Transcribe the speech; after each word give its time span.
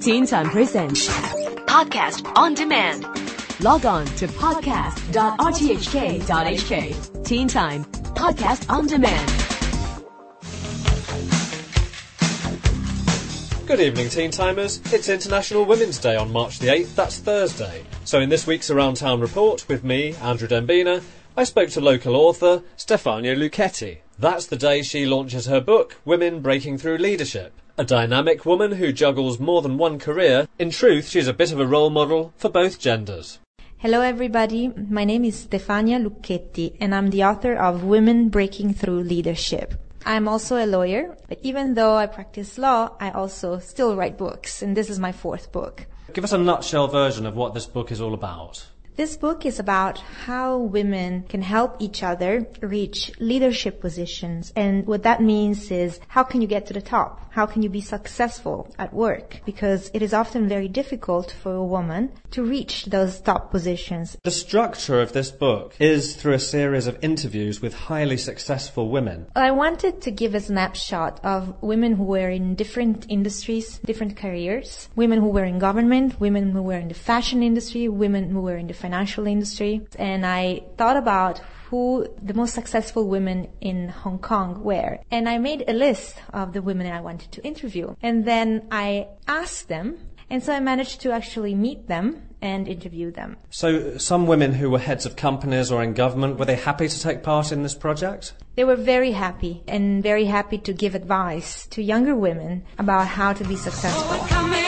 Teen 0.00 0.26
Time 0.26 0.50
Presents 0.50 1.06
Podcast 1.66 2.26
on 2.36 2.54
demand. 2.54 3.04
Log 3.62 3.86
on 3.86 4.04
to 4.16 4.26
podcast.rthk.hk. 4.26 7.24
Teen 7.24 7.46
Time 7.46 7.84
Podcast 7.84 8.68
on 8.68 8.88
Demand. 8.88 9.30
Good 13.68 13.78
evening, 13.78 14.08
Teen 14.08 14.32
Timers. 14.32 14.80
It's 14.92 15.08
International 15.08 15.64
Women's 15.64 15.98
Day 15.98 16.16
on 16.16 16.32
March 16.32 16.58
the 16.58 16.66
8th. 16.66 16.96
That's 16.96 17.20
Thursday. 17.20 17.84
So, 18.04 18.18
in 18.18 18.28
this 18.28 18.48
week's 18.48 18.70
Around 18.70 18.96
Town 18.96 19.20
report 19.20 19.64
with 19.68 19.84
me, 19.84 20.16
Andrew 20.16 20.48
Dembina, 20.48 21.04
I 21.36 21.44
spoke 21.44 21.68
to 21.70 21.80
local 21.80 22.16
author 22.16 22.64
Stefania 22.76 23.36
Lucchetti. 23.36 23.98
That's 24.18 24.46
the 24.46 24.56
day 24.56 24.82
she 24.82 25.06
launches 25.06 25.46
her 25.46 25.60
book, 25.60 25.98
Women 26.04 26.40
Breaking 26.40 26.78
Through 26.78 26.98
Leadership. 26.98 27.52
A 27.76 27.82
dynamic 27.82 28.46
woman 28.46 28.70
who 28.70 28.92
juggles 28.92 29.40
more 29.40 29.60
than 29.60 29.78
one 29.78 29.98
career. 29.98 30.46
In 30.60 30.70
truth, 30.70 31.08
she's 31.08 31.26
a 31.26 31.32
bit 31.32 31.50
of 31.50 31.58
a 31.58 31.66
role 31.66 31.90
model 31.90 32.32
for 32.36 32.48
both 32.48 32.78
genders. 32.78 33.40
Hello, 33.78 34.00
everybody. 34.00 34.68
My 34.68 35.04
name 35.04 35.24
is 35.24 35.44
Stefania 35.44 35.98
Lucchetti, 35.98 36.76
and 36.78 36.94
I'm 36.94 37.10
the 37.10 37.24
author 37.24 37.56
of 37.56 37.82
Women 37.82 38.28
Breaking 38.28 38.72
Through 38.72 39.00
Leadership. 39.00 39.74
I'm 40.06 40.28
also 40.28 40.56
a 40.56 40.66
lawyer, 40.66 41.16
but 41.28 41.40
even 41.42 41.74
though 41.74 41.96
I 41.96 42.06
practice 42.06 42.58
law, 42.58 42.92
I 43.00 43.10
also 43.10 43.58
still 43.58 43.96
write 43.96 44.16
books, 44.16 44.62
and 44.62 44.76
this 44.76 44.88
is 44.88 45.00
my 45.00 45.10
fourth 45.10 45.50
book. 45.50 45.84
Give 46.12 46.22
us 46.22 46.32
a 46.32 46.38
nutshell 46.38 46.86
version 46.86 47.26
of 47.26 47.34
what 47.34 47.54
this 47.54 47.66
book 47.66 47.90
is 47.90 48.00
all 48.00 48.14
about. 48.14 48.64
This 48.96 49.16
book 49.16 49.44
is 49.44 49.58
about 49.58 49.98
how 49.98 50.56
women 50.56 51.24
can 51.28 51.42
help 51.42 51.74
each 51.80 52.04
other 52.04 52.46
reach 52.60 53.10
leadership 53.18 53.80
positions. 53.80 54.52
And 54.54 54.86
what 54.86 55.02
that 55.02 55.20
means 55.20 55.68
is 55.72 55.98
how 56.06 56.22
can 56.22 56.40
you 56.40 56.46
get 56.46 56.66
to 56.66 56.74
the 56.74 56.80
top? 56.80 57.20
How 57.32 57.46
can 57.46 57.62
you 57.62 57.68
be 57.68 57.80
successful 57.80 58.72
at 58.78 58.94
work? 58.94 59.40
Because 59.44 59.90
it 59.92 60.02
is 60.02 60.14
often 60.14 60.48
very 60.48 60.68
difficult 60.68 61.32
for 61.32 61.54
a 61.54 61.64
woman 61.64 62.12
to 62.30 62.44
reach 62.44 62.84
those 62.84 63.20
top 63.20 63.50
positions. 63.50 64.16
The 64.22 64.30
structure 64.30 65.00
of 65.00 65.12
this 65.12 65.32
book 65.32 65.74
is 65.80 66.14
through 66.14 66.34
a 66.34 66.38
series 66.38 66.86
of 66.86 66.96
interviews 67.02 67.60
with 67.60 67.74
highly 67.74 68.16
successful 68.16 68.88
women. 68.88 69.26
I 69.34 69.50
wanted 69.50 70.02
to 70.02 70.12
give 70.12 70.36
a 70.36 70.40
snapshot 70.40 71.18
of 71.24 71.60
women 71.60 71.94
who 71.96 72.04
were 72.04 72.30
in 72.30 72.54
different 72.54 73.06
industries, 73.08 73.80
different 73.84 74.16
careers, 74.16 74.88
women 74.94 75.18
who 75.18 75.30
were 75.30 75.44
in 75.44 75.58
government, 75.58 76.20
women 76.20 76.52
who 76.52 76.62
were 76.62 76.78
in 76.78 76.86
the 76.86 76.94
fashion 76.94 77.42
industry, 77.42 77.88
women 77.88 78.30
who 78.30 78.40
were 78.40 78.56
in 78.56 78.68
the 78.68 78.83
financial 78.86 79.26
industry. 79.26 79.74
And 80.10 80.20
I 80.26 80.44
thought 80.78 80.98
about 81.04 81.40
who 81.68 82.06
the 82.30 82.34
most 82.34 82.52
successful 82.60 83.02
women 83.16 83.38
in 83.70 83.78
Hong 84.02 84.18
Kong 84.30 84.48
were. 84.70 84.92
And 85.10 85.24
I 85.34 85.36
made 85.38 85.60
a 85.66 85.72
list 85.86 86.14
of 86.40 86.52
the 86.52 86.62
women 86.68 86.86
I 86.86 87.00
wanted 87.00 87.32
to 87.32 87.40
interview. 87.50 87.86
And 88.02 88.16
then 88.32 88.48
I 88.70 89.08
asked 89.26 89.68
them. 89.68 89.86
And 90.30 90.42
so 90.44 90.50
I 90.52 90.60
managed 90.60 91.00
to 91.02 91.08
actually 91.18 91.54
meet 91.54 91.80
them 91.94 92.06
and 92.40 92.68
interview 92.68 93.10
them. 93.10 93.36
So, 93.50 93.96
some 93.96 94.26
women 94.26 94.52
who 94.52 94.68
were 94.70 94.82
heads 94.90 95.06
of 95.06 95.16
companies 95.16 95.70
or 95.72 95.82
in 95.82 95.94
government, 95.94 96.38
were 96.38 96.48
they 96.50 96.60
happy 96.70 96.88
to 96.88 96.98
take 97.08 97.22
part 97.22 97.52
in 97.52 97.62
this 97.62 97.76
project? 97.86 98.34
They 98.56 98.64
were 98.64 98.80
very 98.94 99.12
happy 99.12 99.62
and 99.66 100.02
very 100.02 100.26
happy 100.26 100.58
to 100.58 100.72
give 100.72 100.94
advice 100.94 101.66
to 101.74 101.82
younger 101.82 102.16
women 102.26 102.64
about 102.78 103.06
how 103.18 103.32
to 103.32 103.44
be 103.44 103.56
successful. 103.56 104.18
Oh, 104.20 104.63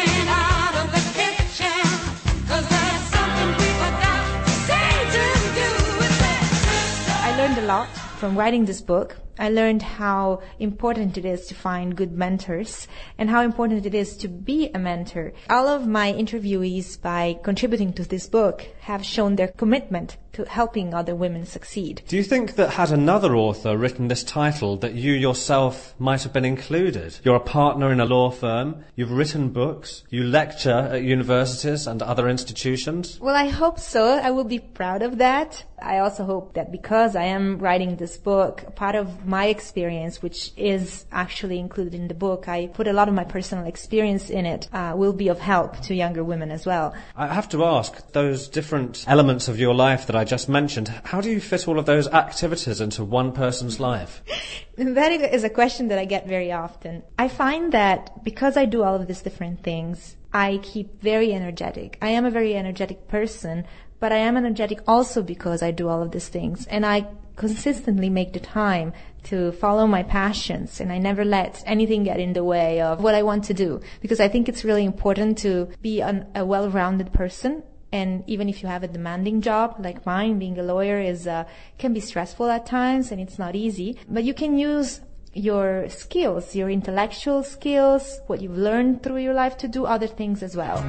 lot 7.67 7.89
from 8.19 8.39
writing 8.39 8.65
this 8.65 8.81
book. 8.81 9.17
I 9.39 9.49
learned 9.51 9.83
how 9.83 10.41
important 10.59 11.19
it 11.19 11.25
is 11.25 11.47
to 11.47 11.55
find 11.55 11.97
good 11.97 12.13
mentors 12.13 12.89
and 13.19 13.29
how 13.29 13.43
important 13.43 13.87
it 13.87 13.95
is 13.95 14.17
to 14.19 14.29
be 14.29 14.71
a 14.75 14.79
mentor. 14.79 15.33
All 15.51 15.69
of 15.69 15.87
my 15.87 16.13
interviewees 16.13 17.01
by 17.01 17.39
contributing 17.43 17.93
to 17.95 18.05
this 18.05 18.29
book 18.29 18.67
have 18.81 19.05
shown 19.05 19.37
their 19.37 19.49
commitment 19.49 20.17
to 20.37 20.45
helping 20.45 20.93
other 20.93 21.15
women 21.15 21.47
succeed. 21.47 22.03
Do 22.09 22.17
you 22.17 22.23
think 22.23 22.57
that 22.57 22.71
had 22.71 22.91
another 22.91 23.35
author 23.35 23.77
written 23.77 24.09
this 24.09 24.23
title 24.23 24.77
that 24.79 24.95
you 24.95 25.13
yourself 25.13 25.95
might 25.99 26.23
have 26.25 26.33
been 26.35 26.45
included? 26.45 27.19
You're 27.25 27.37
a 27.37 27.41
partner 27.41 27.91
in 27.91 28.01
a 28.01 28.05
law 28.05 28.31
firm, 28.31 28.85
you've 28.97 29.11
written 29.11 29.49
books, 29.49 30.05
you 30.11 30.25
lecture 30.25 30.91
at 30.93 31.03
universities 31.03 31.87
and 31.87 32.03
other 32.03 32.29
institutions. 32.29 33.19
Well, 33.19 33.35
I 33.35 33.49
hope 33.49 33.81
so. 33.81 34.19
I 34.19 34.31
will 34.31 34.45
be 34.45 34.59
proud 34.59 35.01
of 35.03 35.17
that. 35.19 35.65
I 35.83 35.99
also 35.99 36.25
hope 36.25 36.55
that 36.55 36.71
because 36.71 37.17
I 37.17 37.25
am 37.25 37.59
writing 37.59 37.97
this 37.97 38.19
book, 38.19 38.75
part 38.77 38.95
of 38.95 39.26
my 39.27 39.47
experience, 39.47 40.23
which 40.23 40.53
is 40.57 41.05
actually 41.13 41.59
included 41.59 41.95
in 41.95 42.09
the 42.09 42.15
book, 42.15 42.49
I 42.49 42.69
put 42.69 42.87
a 42.87 42.93
lot 42.93 43.09
of 43.09 43.15
my 43.15 43.25
personal 43.25 43.67
experience 43.67 44.31
in 44.31 44.47
it, 44.47 44.69
uh, 44.73 44.95
will 44.97 45.13
be 45.13 45.29
of 45.29 45.39
help 45.39 45.81
to 45.83 45.95
younger 45.95 46.25
women 46.25 46.51
as 46.51 46.65
well. 46.65 46.95
I 47.17 47.27
have 47.27 47.49
to 47.51 47.65
ask, 47.65 48.13
those 48.13 48.49
different 48.49 49.05
elements 49.07 49.49
of 49.49 49.59
your 49.59 49.75
life 49.75 50.07
that 50.07 50.17
I 50.17 50.25
just 50.25 50.49
mentioned, 50.49 50.89
how 51.05 51.21
do 51.21 51.31
you 51.31 51.41
fit 51.41 51.67
all 51.69 51.79
of 51.79 51.87
those 51.87 52.09
activities 52.09 52.81
into 52.81 53.05
one 53.05 53.33
person's 53.33 53.81
life? 53.81 54.23
That 54.79 55.11
is 55.11 55.43
a 55.43 55.49
question 55.49 55.89
that 55.89 55.99
I 55.99 56.05
get 56.05 56.29
very 56.29 56.53
often. 56.53 57.03
I 57.19 57.29
find 57.29 57.73
that 57.73 58.23
because 58.23 58.59
I 58.59 58.67
do 58.67 58.83
all 58.83 58.95
of 58.95 59.07
these 59.07 59.23
different 59.23 59.63
things, 59.63 60.17
I 60.35 60.61
keep 60.63 61.01
very 61.01 61.33
energetic. 61.33 61.97
I 62.03 62.11
am 62.11 62.27
a 62.27 62.31
very 62.31 62.55
energetic 62.55 63.09
person, 63.09 63.65
but 64.01 64.13
I 64.13 64.19
am 64.19 64.37
energetic 64.37 64.81
also 64.87 65.23
because 65.23 65.63
I 65.63 65.71
do 65.71 65.89
all 65.89 66.03
of 66.03 66.11
these 66.11 66.29
things. 66.29 66.67
And 66.67 66.85
I 66.85 67.07
consistently 67.37 68.11
make 68.11 68.33
the 68.33 68.41
time 68.41 68.93
to 69.25 69.53
follow 69.53 69.87
my 69.87 70.03
passions 70.03 70.81
and 70.81 70.91
I 70.93 70.99
never 70.99 71.25
let 71.25 71.63
anything 71.67 72.05
get 72.05 72.19
in 72.19 72.33
the 72.33 72.45
way 72.45 72.81
of 72.81 73.03
what 73.03 73.15
I 73.15 73.23
want 73.23 73.45
to 73.45 73.55
do 73.55 73.81
because 74.01 74.21
I 74.21 74.29
think 74.29 74.49
it's 74.49 74.65
really 74.65 74.85
important 74.85 75.39
to 75.39 75.69
be 75.83 76.01
an, 76.01 76.27
a 76.35 76.45
well-rounded 76.45 77.13
person 77.13 77.63
and 77.93 78.25
even 78.27 78.49
if 78.49 78.63
you 78.63 78.69
have 78.69 78.83
a 78.83 78.89
demanding 78.89 79.41
job 79.41 79.77
like 79.79 80.05
mine, 80.05 80.39
being 80.39 80.59
a 80.59 80.63
lawyer 80.63 81.01
is 81.01 81.27
uh, 81.27 81.45
can 81.79 81.93
be 81.95 82.01
stressful 82.01 82.49
at 82.51 82.67
times 82.67 83.13
and 83.13 83.21
it's 83.21 83.39
not 83.39 83.55
easy. 83.55 83.97
But 84.09 84.25
you 84.25 84.35
can 84.35 84.59
use 84.59 85.01
your 85.33 85.89
skills, 85.89 86.55
your 86.57 86.71
intellectual 86.71 87.43
skills, 87.43 88.21
what 88.27 88.41
you've 88.41 88.57
learned 88.57 89.03
through 89.03 89.19
your 89.19 89.35
life 89.35 89.57
to 89.59 89.69
do 89.69 89.85
other 89.85 90.07
things 90.07 90.43
as 90.43 90.57
well. 90.57 90.83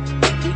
We 0.43 0.53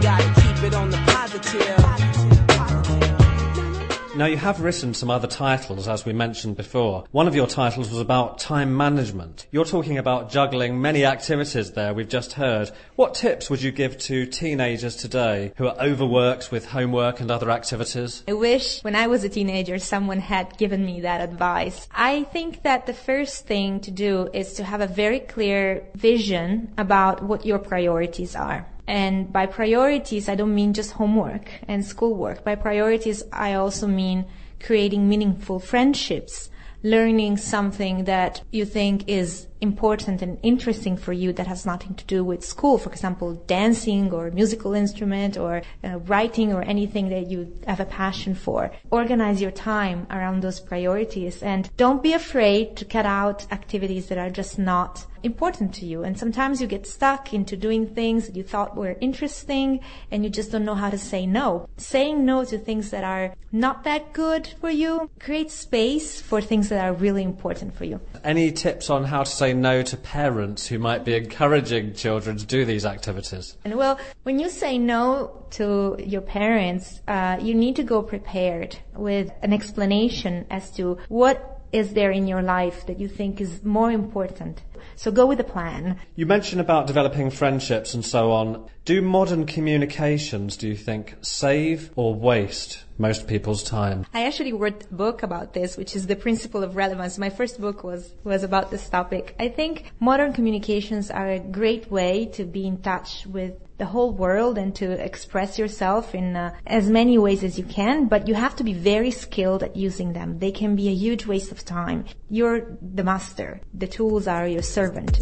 Now, 4.14 4.26
you 4.26 4.36
have 4.36 4.60
written 4.60 4.94
some 4.94 5.10
other 5.10 5.28
titles, 5.28 5.88
as 5.88 6.06
we 6.06 6.12
mentioned 6.12 6.58
before. 6.58 7.06
One 7.12 7.30
of 7.30 7.36
your 7.36 7.48
titles 7.48 7.90
was 7.90 8.00
about 8.00 8.40
time 8.40 8.76
management. 8.76 9.48
You're 9.52 9.64
talking 9.64 9.98
about 9.98 10.30
juggling 10.30 10.82
many 10.82 11.06
activities 11.06 11.72
there, 11.72 11.94
we've 11.94 12.10
just 12.10 12.34
heard. 12.34 12.72
What 12.98 13.14
tips 13.14 13.50
would 13.50 13.62
you 13.62 13.72
give 13.72 13.98
to 14.00 14.26
teenagers 14.26 14.98
today 14.98 15.54
who 15.56 15.66
are 15.66 15.80
overworked 15.80 16.52
with 16.52 16.66
homework 16.66 17.22
and 17.22 17.32
other 17.32 17.50
activities? 17.50 18.26
I 18.28 18.34
wish 18.34 18.84
when 18.84 18.98
I 18.98 19.08
was 19.08 19.24
a 19.24 19.30
teenager 19.30 19.80
someone 19.80 20.20
had 20.20 20.58
given 20.58 20.86
me 20.86 21.00
that 21.02 21.22
advice. 21.22 21.88
I 21.90 22.24
think 22.24 22.64
that 22.64 22.88
the 22.88 22.94
first 22.94 23.48
thing 23.48 23.80
to 23.80 23.92
do 23.92 24.30
is 24.34 24.54
to 24.56 24.66
have 24.66 24.82
a 24.82 24.88
very 24.88 25.22
clear 25.22 25.88
vision 25.96 26.74
about 26.78 27.24
what 27.24 27.46
your 27.46 27.60
priorities 27.60 28.36
are. 28.36 28.68
And 28.92 29.32
by 29.32 29.46
priorities, 29.46 30.28
I 30.28 30.36
don't 30.36 30.54
mean 30.54 30.74
just 30.74 30.92
homework 30.92 31.50
and 31.66 31.86
schoolwork. 31.86 32.44
By 32.44 32.56
priorities, 32.56 33.24
I 33.32 33.54
also 33.54 33.88
mean 33.88 34.26
creating 34.60 35.08
meaningful 35.08 35.60
friendships, 35.60 36.50
learning 36.84 37.38
something 37.38 38.06
that 38.06 38.42
you 38.52 38.66
think 38.66 39.08
is 39.08 39.48
important 39.62 40.24
and 40.24 40.40
interesting 40.42 40.98
for 40.98 41.14
you 41.14 41.32
that 41.32 41.46
has 41.46 41.66
nothing 41.66 41.94
to 41.94 42.06
do 42.06 42.24
with 42.24 42.44
school. 42.44 42.78
For 42.80 42.90
example, 42.90 43.36
dancing 43.46 44.12
or 44.12 44.32
musical 44.32 44.74
instrument 44.74 45.38
or 45.38 45.62
uh, 45.84 46.00
writing 46.00 46.52
or 46.52 46.64
anything 46.64 47.10
that 47.10 47.30
you 47.30 47.54
have 47.68 47.80
a 47.80 47.86
passion 47.86 48.34
for. 48.34 48.72
Organize 48.90 49.40
your 49.40 49.52
time 49.52 50.08
around 50.10 50.42
those 50.42 50.60
priorities 50.60 51.44
and 51.44 51.70
don't 51.78 52.02
be 52.02 52.14
afraid 52.14 52.76
to 52.78 52.86
cut 52.86 53.06
out 53.06 53.52
activities 53.52 54.08
that 54.08 54.18
are 54.18 54.32
just 54.32 54.58
not 54.58 55.06
important 55.24 55.74
to 55.76 55.86
you. 55.86 56.04
And 56.04 56.18
sometimes 56.18 56.60
you 56.60 56.68
get 56.68 56.88
stuck 56.88 57.32
into 57.32 57.56
doing 57.56 57.86
things 57.86 58.26
that 58.26 58.36
you 58.36 58.42
thought 58.42 58.76
were 58.76 58.98
interesting 59.00 59.82
and 60.10 60.24
you 60.24 60.32
just 60.32 60.52
don't 60.52 60.66
know 60.66 60.74
how 60.74 60.90
to 60.90 60.98
say 60.98 61.28
no. 61.28 61.70
Saying 61.78 62.26
no 62.26 62.44
to 62.46 62.58
things 62.58 62.90
that 62.90 63.04
are 63.04 63.36
not 63.52 63.84
that 63.84 64.14
good 64.14 64.48
for 64.60 64.72
you 64.72 65.12
creates 65.20 65.54
space 65.54 66.20
for 66.20 66.42
things 66.42 66.70
that 66.72 66.86
are 66.86 66.94
really 66.94 67.22
important 67.22 67.76
for 67.76 67.84
you. 67.84 68.00
Any 68.24 68.52
tips 68.52 68.90
on 68.90 69.04
how 69.04 69.24
to 69.24 69.30
say 69.30 69.54
no 69.54 69.82
to 69.84 69.98
parents 69.98 70.68
who 70.68 70.80
might 70.80 71.04
be 71.04 71.16
encouraging 71.16 71.94
children 71.94 72.38
to 72.38 72.46
do 72.46 72.64
these 72.64 72.86
activities? 72.86 73.58
And 73.66 73.76
well, 73.76 74.00
when 74.24 74.40
you 74.40 74.50
say 74.50 74.78
no 74.78 75.46
to 75.52 75.98
your 76.00 76.22
parents, 76.22 77.02
uh, 77.10 77.38
you 77.42 77.54
need 77.54 77.76
to 77.76 77.84
go 77.84 78.02
prepared 78.02 78.78
with 78.96 79.32
an 79.42 79.52
explanation 79.52 80.46
as 80.50 80.72
to 80.72 80.98
what 81.10 81.61
is 81.72 81.94
there 81.94 82.12
in 82.12 82.28
your 82.28 82.42
life 82.42 82.86
that 82.88 83.00
you 83.00 83.08
think 83.08 83.42
is 83.42 83.64
more 83.64 83.92
important. 83.92 84.62
So 84.96 85.12
go 85.12 85.26
with 85.26 85.40
a 85.40 85.44
plan. 85.44 86.00
You 86.16 86.26
mentioned 86.26 86.62
about 86.62 86.88
developing 86.88 87.30
friendships 87.30 87.94
and 87.94 88.06
so 88.06 88.32
on. 88.32 88.70
Do 88.84 89.02
modern 89.02 89.46
communications, 89.46 90.58
do 90.58 90.68
you 90.68 90.76
think, 90.76 91.16
save 91.22 91.92
or 91.96 92.16
waste 92.16 92.84
most 92.98 93.28
people's 93.28 93.64
time? 93.64 94.06
I 94.14 94.26
actually 94.26 94.54
wrote 94.54 94.84
a 94.90 94.94
book 94.94 95.24
about 95.24 95.54
this, 95.54 95.78
which 95.78 95.96
is 95.96 96.08
the 96.08 96.16
principle 96.16 96.64
of 96.64 96.76
relevance. 96.76 97.18
My 97.18 97.30
first 97.30 97.62
book 97.62 97.84
was, 97.84 98.14
was 98.24 98.44
about 98.44 98.72
this 98.72 98.90
topic. 98.90 99.36
I 99.40 99.50
think 99.50 99.92
modern 100.00 100.34
communications 100.34 101.12
are 101.12 101.32
a 101.32 101.40
great 101.40 101.92
way 101.92 102.26
to 102.34 102.44
be 102.44 102.66
in 102.66 102.82
touch 102.82 103.26
with 103.28 103.54
the 103.82 103.88
whole 103.88 104.14
world 104.14 104.60
and 104.60 104.76
to 104.76 104.92
express 104.92 105.58
yourself 105.58 106.14
in 106.14 106.36
uh, 106.36 106.54
as 106.68 106.88
many 106.88 107.18
ways 107.18 107.44
as 107.44 107.58
you 107.58 107.64
can, 107.64 108.08
but 108.08 108.28
you 108.28 108.36
have 108.36 108.56
to 108.56 108.64
be 108.64 108.74
very 108.74 109.10
skilled 109.10 109.64
at 109.64 109.76
using 109.76 110.14
them. 110.14 110.38
They 110.38 110.52
can 110.52 110.76
be 110.76 110.88
a 110.90 110.94
huge 110.94 111.26
waste 111.26 111.52
of 111.52 111.66
time. 111.66 112.06
You're 112.30 112.78
the 112.80 113.04
master. 113.04 113.60
The 113.74 113.88
tools 113.88 114.28
are 114.28 114.48
your 114.48 114.62
servant. 114.62 115.14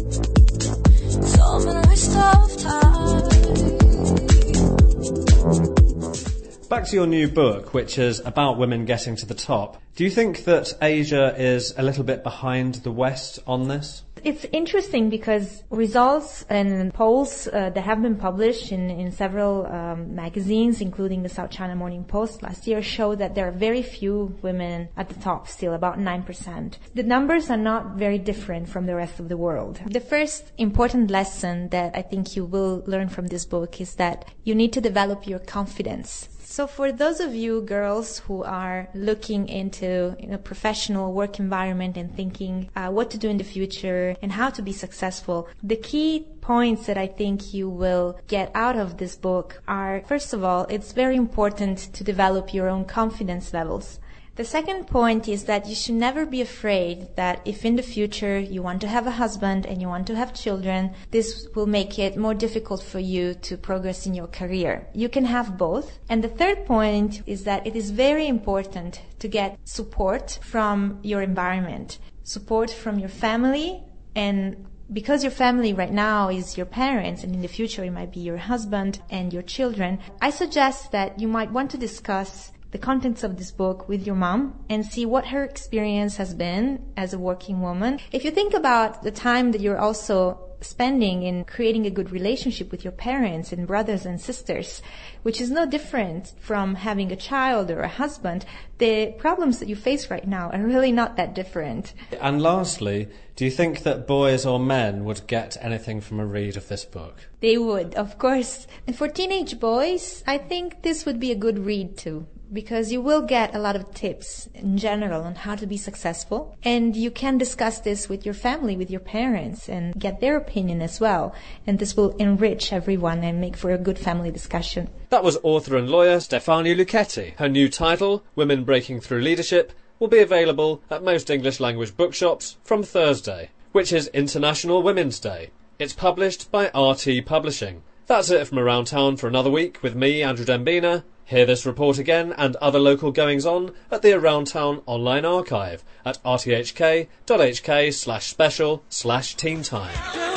Back 6.68 6.84
to 6.88 6.94
your 6.94 7.06
new 7.06 7.28
book, 7.28 7.72
which 7.72 7.96
is 7.96 8.20
about 8.26 8.58
women 8.58 8.84
getting 8.84 9.16
to 9.16 9.26
the 9.26 9.34
top. 9.34 9.80
Do 9.96 10.04
you 10.04 10.10
think 10.10 10.44
that 10.44 10.74
Asia 10.82 11.34
is 11.36 11.74
a 11.78 11.82
little 11.82 12.04
bit 12.04 12.22
behind 12.22 12.74
the 12.86 12.92
West 12.92 13.38
on 13.46 13.68
this? 13.68 14.02
It's 14.22 14.44
interesting 14.52 15.08
because 15.08 15.62
results 15.70 16.44
and 16.48 16.92
polls 16.92 17.48
uh, 17.48 17.70
that 17.70 17.80
have 17.80 18.02
been 18.02 18.16
published 18.16 18.70
in, 18.70 18.90
in 18.90 19.12
several 19.12 19.66
um, 19.66 20.14
magazines, 20.14 20.80
including 20.80 21.22
the 21.22 21.28
South 21.28 21.50
China 21.50 21.74
Morning 21.74 22.04
Post 22.04 22.42
last 22.42 22.66
year, 22.66 22.82
show 22.82 23.14
that 23.14 23.34
there 23.34 23.48
are 23.48 23.52
very 23.52 23.82
few 23.82 24.36
women 24.42 24.88
at 24.96 25.08
the 25.08 25.14
top 25.20 25.48
still, 25.48 25.74
about 25.74 25.98
9%. 25.98 26.74
The 26.94 27.02
numbers 27.02 27.50
are 27.50 27.56
not 27.56 27.96
very 27.96 28.18
different 28.18 28.68
from 28.68 28.86
the 28.86 28.94
rest 28.94 29.20
of 29.20 29.28
the 29.28 29.36
world. 29.36 29.80
The 29.86 30.00
first 30.00 30.52
important 30.58 31.10
lesson 31.10 31.68
that 31.70 31.96
I 31.96 32.02
think 32.02 32.36
you 32.36 32.44
will 32.44 32.82
learn 32.86 33.08
from 33.08 33.28
this 33.28 33.46
book 33.46 33.80
is 33.80 33.94
that 33.94 34.26
you 34.44 34.54
need 34.54 34.72
to 34.74 34.80
develop 34.80 35.26
your 35.26 35.38
confidence 35.38 36.28
so 36.50 36.66
for 36.66 36.90
those 36.90 37.20
of 37.20 37.32
you 37.32 37.62
girls 37.62 38.18
who 38.26 38.42
are 38.42 38.88
looking 38.92 39.48
into 39.48 40.16
a 40.28 40.36
professional 40.36 41.12
work 41.12 41.38
environment 41.38 41.96
and 41.96 42.12
thinking 42.16 42.68
uh, 42.74 42.88
what 42.88 43.08
to 43.12 43.18
do 43.18 43.28
in 43.28 43.36
the 43.36 43.44
future 43.44 44.16
and 44.20 44.32
how 44.32 44.50
to 44.50 44.60
be 44.60 44.72
successful, 44.72 45.48
the 45.62 45.76
key 45.76 46.26
points 46.40 46.86
that 46.86 46.98
I 46.98 47.06
think 47.06 47.54
you 47.54 47.70
will 47.70 48.18
get 48.26 48.50
out 48.52 48.76
of 48.76 48.96
this 48.96 49.14
book 49.14 49.62
are, 49.68 50.02
first 50.08 50.32
of 50.32 50.42
all, 50.42 50.66
it's 50.68 50.90
very 50.90 51.14
important 51.14 51.78
to 51.94 52.02
develop 52.02 52.52
your 52.52 52.68
own 52.68 52.84
confidence 52.84 53.54
levels. 53.54 54.00
The 54.40 54.46
second 54.46 54.86
point 54.86 55.28
is 55.28 55.44
that 55.44 55.66
you 55.68 55.74
should 55.74 55.96
never 55.96 56.24
be 56.24 56.40
afraid 56.40 57.14
that 57.16 57.42
if 57.44 57.62
in 57.62 57.76
the 57.76 57.82
future 57.82 58.38
you 58.38 58.62
want 58.62 58.80
to 58.80 58.88
have 58.88 59.06
a 59.06 59.18
husband 59.20 59.66
and 59.66 59.82
you 59.82 59.88
want 59.88 60.06
to 60.06 60.16
have 60.16 60.32
children, 60.32 60.94
this 61.10 61.46
will 61.54 61.66
make 61.66 61.98
it 61.98 62.16
more 62.16 62.32
difficult 62.32 62.82
for 62.82 63.00
you 63.00 63.34
to 63.34 63.58
progress 63.58 64.06
in 64.06 64.14
your 64.14 64.28
career. 64.28 64.88
You 64.94 65.10
can 65.10 65.26
have 65.26 65.58
both. 65.58 65.98
And 66.08 66.24
the 66.24 66.28
third 66.40 66.64
point 66.64 67.22
is 67.26 67.44
that 67.44 67.66
it 67.66 67.76
is 67.76 67.90
very 67.90 68.26
important 68.26 69.02
to 69.18 69.28
get 69.28 69.58
support 69.64 70.38
from 70.40 71.00
your 71.02 71.20
environment, 71.20 71.98
support 72.24 72.70
from 72.70 72.98
your 72.98 73.10
family 73.10 73.84
and 74.14 74.64
because 74.90 75.22
your 75.22 75.32
family 75.32 75.74
right 75.74 75.92
now 75.92 76.30
is 76.30 76.56
your 76.56 76.64
parents 76.64 77.22
and 77.22 77.34
in 77.34 77.42
the 77.42 77.56
future 77.58 77.84
it 77.84 77.92
might 77.92 78.10
be 78.10 78.20
your 78.20 78.38
husband 78.38 79.02
and 79.10 79.34
your 79.34 79.42
children, 79.42 79.98
I 80.22 80.30
suggest 80.30 80.92
that 80.92 81.20
you 81.20 81.28
might 81.28 81.52
want 81.52 81.70
to 81.72 81.76
discuss 81.76 82.52
the 82.70 82.78
contents 82.78 83.24
of 83.24 83.36
this 83.36 83.50
book 83.50 83.88
with 83.88 84.06
your 84.06 84.14
mom 84.14 84.64
and 84.68 84.84
see 84.84 85.04
what 85.04 85.26
her 85.26 85.44
experience 85.44 86.16
has 86.16 86.34
been 86.34 86.84
as 86.96 87.12
a 87.12 87.18
working 87.18 87.60
woman. 87.60 87.98
If 88.12 88.24
you 88.24 88.30
think 88.30 88.54
about 88.54 89.02
the 89.02 89.10
time 89.10 89.52
that 89.52 89.60
you're 89.60 89.78
also 89.78 90.50
spending 90.62 91.22
in 91.22 91.44
creating 91.44 91.86
a 91.86 91.90
good 91.90 92.10
relationship 92.10 92.70
with 92.70 92.84
your 92.84 92.92
parents 92.92 93.52
and 93.52 93.66
brothers 93.66 94.04
and 94.04 94.20
sisters, 94.20 94.82
which 95.22 95.40
is 95.40 95.50
no 95.50 95.66
different 95.66 96.32
from 96.38 96.74
having 96.74 97.10
a 97.10 97.16
child 97.16 97.70
or 97.70 97.80
a 97.80 97.88
husband, 97.88 98.44
the 98.78 99.12
problems 99.18 99.58
that 99.58 99.68
you 99.68 99.76
face 99.76 100.10
right 100.10 100.28
now 100.28 100.50
are 100.50 100.62
really 100.62 100.92
not 100.92 101.16
that 101.16 101.34
different. 101.34 101.94
And 102.20 102.42
lastly, 102.42 103.08
do 103.36 103.44
you 103.44 103.50
think 103.50 103.84
that 103.84 104.06
boys 104.06 104.44
or 104.44 104.60
men 104.60 105.04
would 105.04 105.26
get 105.26 105.56
anything 105.60 106.00
from 106.00 106.20
a 106.20 106.26
read 106.26 106.56
of 106.56 106.68
this 106.68 106.84
book? 106.84 107.16
They 107.40 107.56
would, 107.56 107.94
of 107.94 108.18
course. 108.18 108.66
And 108.86 108.94
for 108.94 109.08
teenage 109.08 109.58
boys, 109.58 110.22
I 110.26 110.38
think 110.38 110.82
this 110.82 111.06
would 111.06 111.18
be 111.18 111.32
a 111.32 111.36
good 111.36 111.58
read 111.58 111.96
too 111.96 112.26
because 112.52 112.92
you 112.92 113.00
will 113.00 113.22
get 113.22 113.54
a 113.54 113.58
lot 113.58 113.76
of 113.76 113.94
tips 113.94 114.48
in 114.54 114.76
general 114.76 115.22
on 115.22 115.34
how 115.34 115.54
to 115.54 115.66
be 115.66 115.76
successful. 115.76 116.56
And 116.62 116.96
you 116.96 117.10
can 117.10 117.38
discuss 117.38 117.80
this 117.80 118.08
with 118.08 118.24
your 118.24 118.34
family, 118.34 118.76
with 118.76 118.90
your 118.90 119.00
parents, 119.00 119.68
and 119.68 119.98
get 119.98 120.20
their 120.20 120.36
opinion 120.36 120.82
as 120.82 121.00
well. 121.00 121.34
And 121.66 121.78
this 121.78 121.96
will 121.96 122.16
enrich 122.16 122.72
everyone 122.72 123.22
and 123.24 123.40
make 123.40 123.56
for 123.56 123.70
a 123.70 123.78
good 123.78 123.98
family 123.98 124.30
discussion. 124.30 124.88
That 125.10 125.24
was 125.24 125.38
author 125.42 125.76
and 125.76 125.88
lawyer 125.88 126.16
Stefania 126.18 126.76
Lucchetti. 126.76 127.36
Her 127.36 127.48
new 127.48 127.68
title, 127.68 128.24
Women 128.34 128.64
Breaking 128.64 129.00
Through 129.00 129.22
Leadership, 129.22 129.72
will 129.98 130.08
be 130.08 130.18
available 130.18 130.82
at 130.90 131.02
most 131.04 131.30
English 131.30 131.60
language 131.60 131.96
bookshops 131.96 132.56
from 132.64 132.82
Thursday, 132.82 133.50
which 133.72 133.92
is 133.92 134.08
International 134.08 134.82
Women's 134.82 135.20
Day. 135.20 135.50
It's 135.78 135.92
published 135.92 136.50
by 136.50 136.66
RT 136.74 137.24
Publishing. 137.26 137.82
That's 138.06 138.30
it 138.30 138.46
from 138.46 138.58
around 138.58 138.86
town 138.86 139.16
for 139.18 139.28
another 139.28 139.50
week 139.50 139.82
with 139.82 139.94
me, 139.94 140.22
Andrew 140.22 140.44
Dembina. 140.44 141.04
Hear 141.30 141.46
this 141.46 141.64
report 141.64 141.96
again 141.98 142.34
and 142.36 142.56
other 142.56 142.80
local 142.80 143.12
goings 143.12 143.46
on 143.46 143.72
at 143.88 144.02
the 144.02 144.14
Around 144.14 144.48
Town 144.48 144.82
online 144.84 145.24
archive 145.24 145.84
at 146.04 146.20
rthk.hk 146.24 147.94
slash 147.94 148.26
special 148.26 148.82
slash 148.88 149.36
teen 149.36 149.62
time. 149.62 150.29